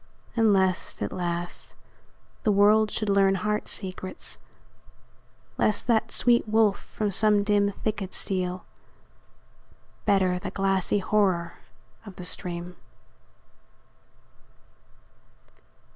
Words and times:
And 0.35 0.51
lest, 0.51 1.03
at 1.03 1.11
last, 1.13 1.75
the 2.41 2.51
world 2.51 2.89
should 2.89 3.07
learn 3.07 3.35
heart 3.35 3.67
secrets; 3.67 4.39
Lest 5.59 5.85
that 5.85 6.11
sweet 6.11 6.47
wolf 6.47 6.79
from 6.79 7.11
some 7.11 7.43
dim 7.43 7.71
thicket 7.73 8.15
steal; 8.15 8.65
Better 10.05 10.39
the 10.39 10.49
glassy 10.49 10.97
horror 10.97 11.53
of 12.03 12.15
the 12.15 12.25
stream. 12.25 12.77